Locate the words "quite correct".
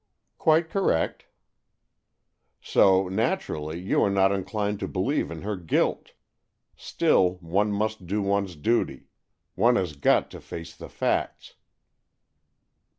0.39-1.27